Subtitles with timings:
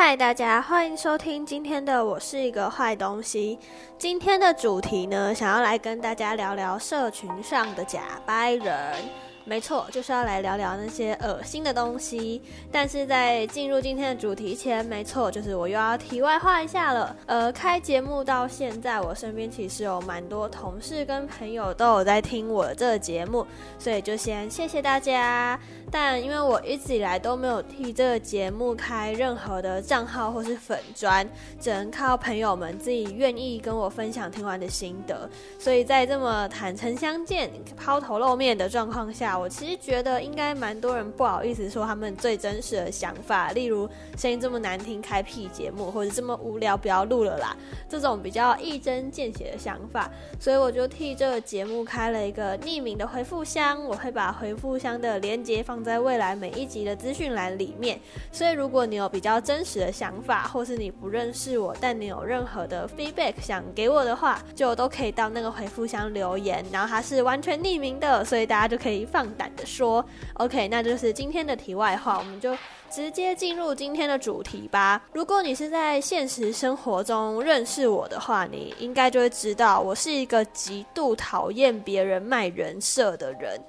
[0.00, 3.58] 嗨，大家欢迎收听今天的我是一个坏东西。
[3.98, 8.94] 今天的主题呢，想要来跟大家聊聊社群上的假掰人。
[9.44, 12.40] 没错，就是要来聊聊那些恶心的东西。
[12.70, 17.16] 但是在进入今天的主题前，没错，就是我又要题外话一下了。
[17.26, 23.44] 呃，开节目到现在，我身边其实有蛮多同事跟朋友都有在听我这节目，
[23.80, 25.58] 所以就先谢谢大家。
[25.90, 31.28] 但因为我一直以来都没有替这个节目开任何的账号或是粉砖，
[31.60, 35.28] 只能靠朋友们自己愿意跟我分享听完的心得，
[35.58, 39.38] 所以在这么坦诚相见、抛头露面的状况下。
[39.38, 47.56] 我其实觉得应该蛮多人不好意思说他们最真实的想法，例如声音这么难听开屁节目，或者这么无聊不要录了啦，
[47.88, 57.98] 这种比较一针见血的想法，所以我就替这个节目开了一个匿名的回复箱，我会把回复箱的连接放在未来每一集的资讯栏里面，
[58.32, 69.28] 所以如果你有比较真实的想法，或是你不认识我，但你有任何的 feedback 想给我的话，就都可以到那个回复箱留言，然后它是完全匿名的，所以大家就可以放。
[69.38, 70.04] 胆的说
[70.34, 72.56] ，OK，那就是今天的题外话，我们就
[72.90, 75.00] 直接进入今天的主题吧。
[75.12, 83.60] 如果你是在现实生活中认识我的话，你应该就会知道，我是一个极度讨厌别人卖人设的人。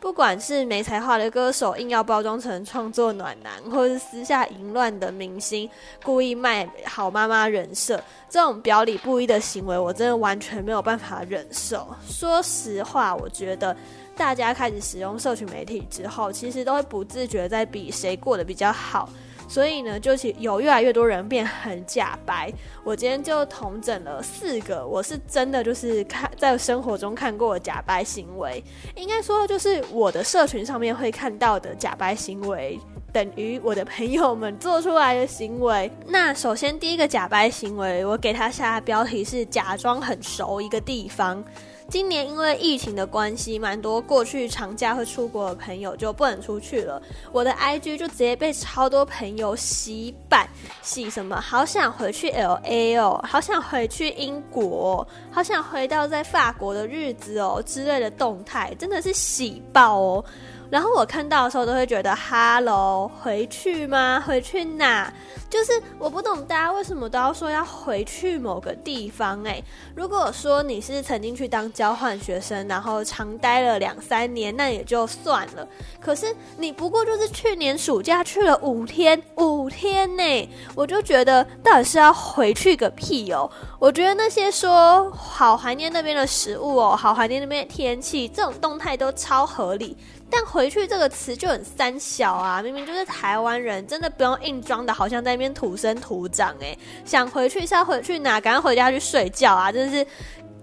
[0.00, 5.68] 不管是没才华的歌手硬要包装成创作暖男，或是私下淫乱的明星
[6.02, 11.86] 故意卖好妈妈人设，这种表里不一的行为，我真的完全没有办法忍受。
[12.08, 13.76] 说实话，我觉得。
[14.16, 19.08] 大家开始使用社群媒体之后，其实都会不自觉在比谁过得比较好，
[19.48, 22.52] 所以呢，就其有越来越多人变很假白。
[22.84, 28.62] 我今天就统整了四个，我是真的就是看在生活中看过假白行为，
[28.94, 32.78] 应该说就是我的社群上面会看到的假白行为，
[33.12, 35.90] 等于我的朋友们做出来的行为。
[36.06, 41.42] 那首先第一个假白行为，我给他下的标题是假装很熟一个地方。
[41.90, 47.00] 今年因为疫情的关系，蛮多过去长假会出国的朋友就不能出去了。
[47.32, 50.46] 我的 IG 就直接被超多朋友洗版，
[50.82, 51.40] 洗什么？
[51.40, 60.24] 好想回去 LA 哦，好想回去英国，好想回到在法国的日子哦之类的动态，真的是洗爆哦。
[60.70, 64.22] 然后我看到的时候都会觉得，Hello，回去吗？
[64.26, 65.12] 回去哪？
[65.48, 69.64] 就是我不懂大家为什么都要说要回去某个地方诶，
[69.94, 75.66] 如果说你是曾经去当交换学生，然后长待了两三年，那也就算了。
[75.98, 83.50] 可是你不过就是去年暑假去了五天，五天呢，我就觉得到底是要回去个屁哦！
[83.78, 89.96] 我觉得那些说好怀念那边的食物哦，好怀念那边的天气，这种动态都超合理。
[90.30, 98.40] 但回去这个词就很三小啊，明明就是台湾人，真的不用硬装的，好像在那边土生土长哎，想回去是要回去哪？
[98.40, 99.72] 赶快回家去睡觉啊！
[99.72, 100.06] 真的是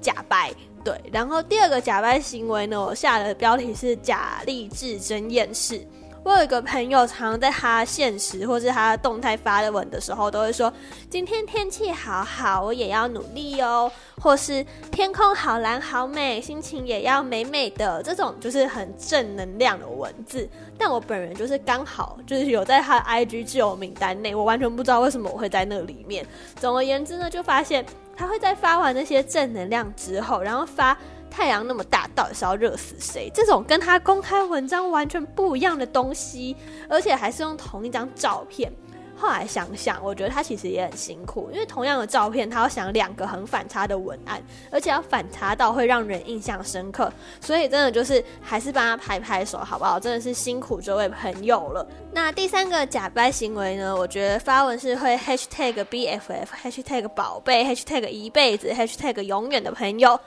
[0.00, 0.52] 假掰。
[0.84, 5.84] 对，然后第二个假掰行为呢，我下的标题是假励志真厌世。
[6.24, 10.70] 我有一个朋友，常常在他现实或是他动态发的文的时候，都会说
[11.08, 13.90] ：“今天天气好好，我也要努力哦。”
[14.20, 20.46] 或是“天空好蓝好美，心情也要美美的。”这种就是很正能量的文字。
[20.76, 26.26] 但我本人就是刚好就是有在他的 IG 自由名单内，我完全不知道为什么我会在那里面。
[26.56, 30.98] 总而言之呢，就发现他会在发完那些正能量之后，然后发。
[31.38, 33.30] 太阳那么大，到底是要热死谁？
[33.32, 36.56] 这种跟他公开文章完全不一样的东西，
[36.88, 38.72] 而且还是用同一张照片。
[39.16, 47.12] 后来想想，我觉得他其实也很辛苦，因为同样的照片，他要想两个很反差的文案，而且要反差到会让人印象深刻。
[47.40, 50.00] 所以真的就是还是帮他拍拍手，好不好？
[50.00, 51.86] 真的是辛苦这位朋友了。
[52.12, 53.94] 那第三个假掰行为呢？
[53.94, 60.18] 我觉得发文是会 hashtag BFF，hashtag 宝贝，hashtag 一辈子，hashtag 永远的朋友。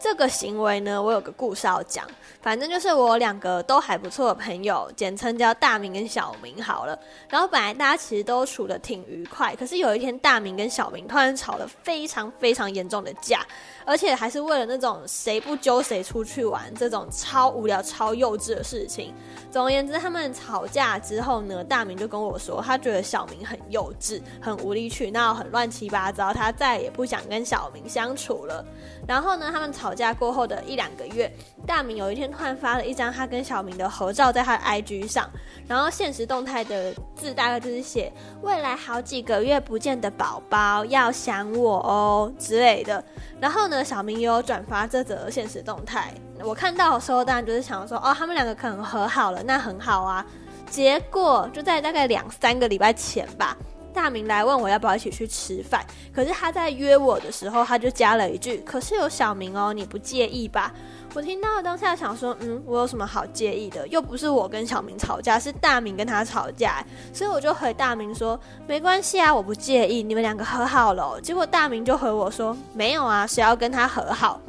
[0.00, 2.06] 这个行为呢，我有个故事要讲。
[2.40, 6.98] 反正就是我两个都还不错的朋友，简称叫大明跟小明好了。
[7.28, 13.46] 然后本来大家其实都处的挺愉快，可是有一天大明跟小明突然吵了非常非常严重的架，
[13.84, 19.12] 而且还是为了那种谁不揪谁出去玩这种超无聊、超幼稚的事情。
[19.50, 28.64] 总而言之，他们吵架之后呢，大明就跟我说，他觉得小明很幼稚、很无理取闹、很乱七八糟，他再也不想跟小明相处了。
[29.06, 31.28] 然后呢，他们吵吵架过后的一两个月，
[31.66, 35.28] 大明有一天突然发了一张他跟小明的合照在他的 IG 上，
[35.66, 43.04] 然后现实动态的字大概就是写“未来好几个月不见的宝宝要想我哦”之类的。
[43.40, 46.14] 然后呢，小明也有转发这则现实动态，
[46.44, 50.24] 我看到的时候当然就是想说，哦，他们两个可能和好了，那很好啊。
[50.70, 53.56] 结果就在大概两三个礼拜前吧。
[53.92, 55.84] 大明来问我要不要一起去吃饭，
[56.14, 60.72] 可是他在约我的时候，他就加了一句：“可是有小明哦，你不介意吧？”
[61.12, 63.86] 我听到当下想说：“嗯，我有什么好介意的？
[63.88, 74.40] 又不是我跟小明吵架，是大明跟他吵架。”所以我就回大明说：“没关系啊，我不介意，你们两个和好了。”结果大明就回我说：“没有啊，谁要跟他和好？”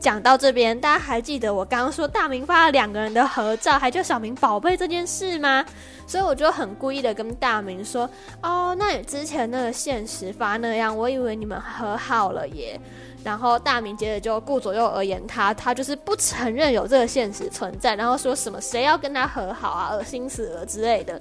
[0.00, 5.64] 讲到这边，大家还记得我刚刚说大明发了两个人的合照，还叫小明宝贝这件事吗？
[6.06, 8.08] 所以我就很故意的跟大明说
[8.42, 12.80] ：“哦，那你之前那个现实发那样，我以为你们和好了耶。”
[13.22, 21.20] 然后大明接着就顾左右而言他，他就是不承认有这个现实存在，然后说什么谁要跟他和好啊，恶心死了之类的。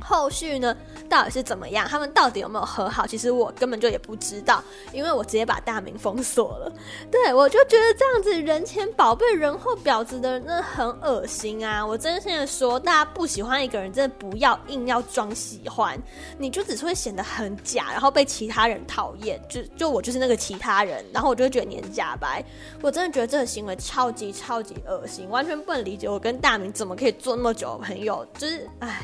[0.00, 0.76] 后续呢，
[1.08, 1.86] 到底是怎么样？
[1.88, 3.06] 他们到底有没有和好？
[3.06, 4.62] 其实我根本就也不知道，
[4.92, 6.72] 因为我直接把大名封锁了。
[7.10, 11.84] 对我就觉得这样子人前宝贝人后婊子的人真的很恶心啊！
[11.84, 16.00] 我真心的说，大家不喜欢一个人，真的不要硬要装喜欢，
[16.38, 19.40] 你就只是会显得很假，然后被其他人讨厌。
[19.48, 22.44] 就就我就是那个其他人，然后我就会觉得你很假白。
[22.80, 29.02] 我真的觉得这个行为超级超级恶心，完全不能理解我跟大明怎么可以做那么久的朋友，就是唉。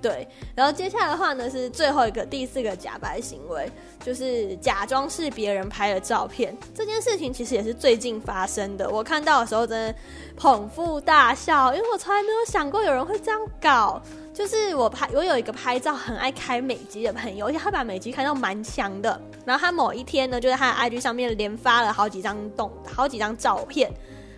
[0.00, 3.70] 对，然后接下来的话呢是最后一个第四个假白行为，
[4.04, 6.56] 就是假装是别人拍的照片。
[6.74, 9.98] 这件事情其实也是最近发生的，我看到的时候真的
[10.36, 14.00] 捧腹大笑，因为我从来没有想过有人会这样搞。
[14.32, 19.18] 就是我拍，我有一个拍照很爱开美肌的朋友，而且他把美肌开到蛮强的。
[19.46, 23.90] 然后他某一天呢，就在他的 IG 上面连发了好几张动，好几张照片，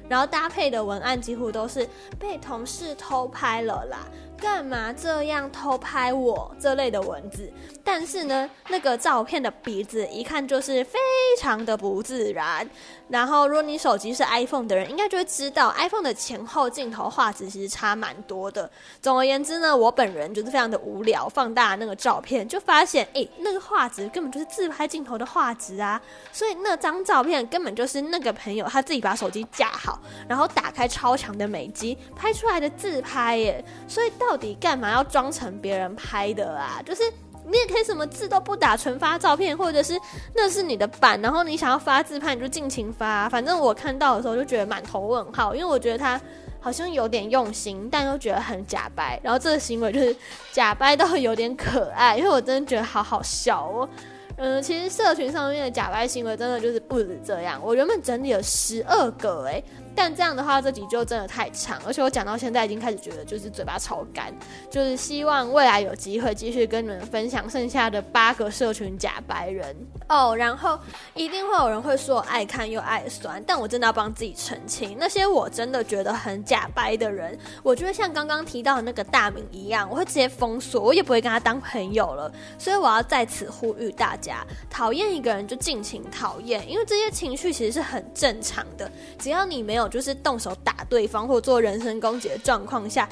[0.08, 1.84] 然后搭配的文案几乎都是
[2.16, 4.06] 被同事偷拍了啦。
[4.40, 7.52] 干嘛这样偷拍我这类的文字？
[7.82, 10.98] 但是呢，那个照片的鼻子一看就是非
[11.40, 12.68] 常的不自然。
[13.08, 18.70] 然后，如果你手机是 iPhone 的人，应该就会知道 iPhone 的前后镜头画质其实差蛮多的。
[19.00, 26.00] 总而言之呢，我本人就是非常的无聊，放大那个照片，就发现，哎，那个画质根本就是自拍镜头的画质啊！
[26.30, 29.98] 所以那张照片根本就是那个朋友他自己把手机架好，
[30.28, 33.64] 然后打开超强的美机拍出来的自拍耶。
[33.86, 36.82] 所以到到底干嘛要装成别人拍的啊？
[36.84, 37.02] 就是。
[37.50, 39.98] 你也可以什么字都不打，纯发照片，或者是
[40.34, 43.26] 那是你的版，然后你想要发自拍你就尽情发。
[43.26, 46.20] 反正我看到的时候就觉得满头问号，因为我觉得他
[46.60, 49.18] 好像有点用心，但又觉得很假掰。
[49.22, 50.14] 然后这个行为就是
[50.52, 53.88] 假掰到有点可爱， 因为我真的觉得好好笑哦。
[54.36, 57.58] 嗯，其实社群上面的假掰行为真的就是不止这样。
[57.64, 59.64] 我原本整理了十二个，诶。
[59.98, 64.32] 但这样的话，这集就真的太长，而且我讲到现在已经开始觉得就是嘴巴超干，
[64.70, 69.74] 就是希望未来有机会继续跟你们分享剩下的八个社群假白人
[70.08, 70.36] 哦。
[70.36, 70.78] 然后
[71.14, 82.32] 一定会有人会说我爱看又爱酸，但我真的要帮自己澄清，那些我真的觉得很假白的人，我觉得像刚刚提到的那个大名一样，我会直接封锁，我也不会跟他当朋友了。
[82.56, 89.87] 所以我要在此呼吁大家，讨厌一个人就尽情讨厌，因为这些情绪其实是很正常的，只要你没有。
[89.88, 93.08] 就是动手打对方或做人身攻击的状况下，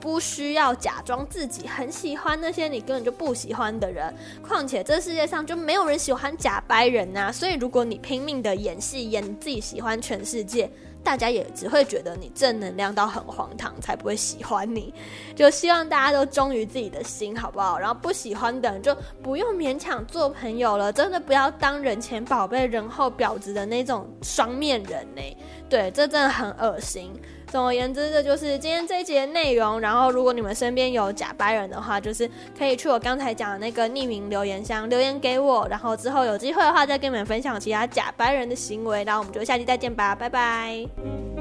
[0.00, 4.14] 不需要假装自己很喜欢那些你根本就不喜欢的人。
[4.42, 10.70] 况且这世界上就没有人喜欢假掰人呐，所以如果你拼命的演戏，演自己喜欢全世界。
[11.04, 14.94] 大家也只会觉得你正能量到很荒唐，才不会喜欢你。
[15.34, 17.78] 就希望大家都忠于自己的心，好不好？
[17.78, 20.92] 然后不喜欢的人就不用勉强做朋友了。
[20.92, 25.22] 真的不要当人前宝贝、人后婊子的那种双面人呢。
[25.68, 27.12] 对，这真的很恶心。
[27.52, 29.78] 总而言之，这就是今天这一节内容。
[29.78, 32.26] 然后，如果你们身边有假白人的话，就是
[32.58, 35.68] 可以去我刚才讲的那个匿名留言箱留言给我。
[35.68, 39.04] 然后之后有机会的话，再跟你们分享其他假白人的行为。
[39.04, 41.31] 然后我们就下期再见吧，拜拜。